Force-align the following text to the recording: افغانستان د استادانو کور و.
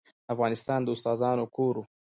افغانستان 0.33 0.79
د 0.83 0.87
استادانو 0.95 1.45
کور 1.55 1.75
و. 1.79 1.83